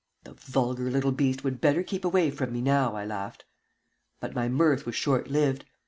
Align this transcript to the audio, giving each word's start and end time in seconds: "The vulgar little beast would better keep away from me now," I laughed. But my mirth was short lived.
"The 0.23 0.33
vulgar 0.33 0.89
little 0.89 1.11
beast 1.11 1.43
would 1.43 1.61
better 1.61 1.83
keep 1.83 2.03
away 2.03 2.31
from 2.31 2.53
me 2.53 2.59
now," 2.61 2.95
I 2.95 3.05
laughed. 3.05 3.45
But 4.19 4.33
my 4.33 4.49
mirth 4.49 4.83
was 4.83 4.95
short 4.95 5.29
lived. 5.29 5.63